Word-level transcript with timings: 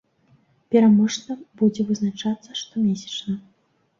Пераможца 0.75 1.31
будзе 1.61 1.85
вызначацца 1.89 2.57
штомесячна. 2.61 3.37